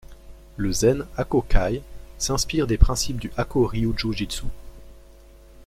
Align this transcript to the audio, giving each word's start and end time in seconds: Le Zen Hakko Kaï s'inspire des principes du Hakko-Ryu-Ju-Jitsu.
Le 0.57 0.71
Zen 0.73 1.05
Hakko 1.15 1.43
Kaï 1.43 1.83
s'inspire 2.17 2.65
des 2.65 2.79
principes 2.79 3.19
du 3.19 3.31
Hakko-Ryu-Ju-Jitsu. 3.37 4.45